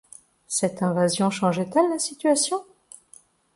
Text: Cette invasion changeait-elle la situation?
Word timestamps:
Cette 0.47 0.81
invasion 0.81 1.29
changeait-elle 1.29 1.87
la 1.91 1.99
situation? 1.99 2.63